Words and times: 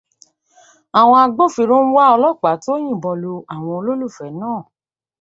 Àwọn 0.99 1.19
agbófinró 1.25 1.77
ń 1.85 1.91
wá 1.95 2.03
ọlọ́pàá 2.15 2.55
tó 2.63 2.73
yìnbọn 2.83 3.15
lu 3.23 3.33
àwọn 3.53 3.75
olólùfẹ̀ẹ́ 3.79 4.35
náà 4.39 4.59